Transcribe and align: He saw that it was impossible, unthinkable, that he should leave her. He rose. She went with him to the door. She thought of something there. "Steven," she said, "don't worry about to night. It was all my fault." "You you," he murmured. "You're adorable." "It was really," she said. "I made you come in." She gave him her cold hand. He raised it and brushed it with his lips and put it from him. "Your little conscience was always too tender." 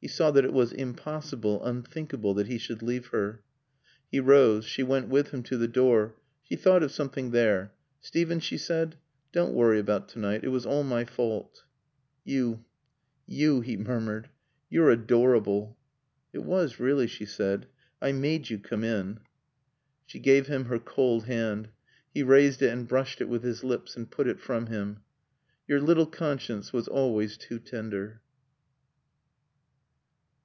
He 0.00 0.06
saw 0.06 0.30
that 0.30 0.44
it 0.44 0.52
was 0.52 0.72
impossible, 0.72 1.60
unthinkable, 1.64 2.32
that 2.34 2.46
he 2.46 2.56
should 2.56 2.82
leave 2.82 3.08
her. 3.08 3.42
He 4.08 4.20
rose. 4.20 4.64
She 4.64 4.84
went 4.84 5.08
with 5.08 5.32
him 5.32 5.42
to 5.42 5.56
the 5.56 5.66
door. 5.66 6.14
She 6.40 6.54
thought 6.54 6.84
of 6.84 6.92
something 6.92 7.32
there. 7.32 7.72
"Steven," 7.98 8.38
she 8.38 8.58
said, 8.58 8.94
"don't 9.32 9.52
worry 9.54 9.80
about 9.80 10.08
to 10.10 10.20
night. 10.20 10.44
It 10.44 10.50
was 10.50 10.64
all 10.64 10.84
my 10.84 11.04
fault." 11.04 11.64
"You 12.22 12.64
you," 13.26 13.60
he 13.60 13.76
murmured. 13.76 14.28
"You're 14.70 14.90
adorable." 14.90 15.76
"It 16.32 16.44
was 16.44 16.78
really," 16.78 17.08
she 17.08 17.24
said. 17.26 17.66
"I 18.00 18.12
made 18.12 18.50
you 18.50 18.60
come 18.60 18.84
in." 18.84 19.18
She 20.06 20.20
gave 20.20 20.46
him 20.46 20.66
her 20.66 20.78
cold 20.78 21.24
hand. 21.24 21.70
He 22.14 22.22
raised 22.22 22.62
it 22.62 22.72
and 22.72 22.86
brushed 22.86 23.20
it 23.20 23.28
with 23.28 23.42
his 23.42 23.64
lips 23.64 23.96
and 23.96 24.08
put 24.08 24.28
it 24.28 24.38
from 24.38 24.66
him. 24.66 25.00
"Your 25.66 25.80
little 25.80 26.06
conscience 26.06 26.72
was 26.72 26.86
always 26.86 27.36
too 27.36 27.58
tender." 27.58 28.20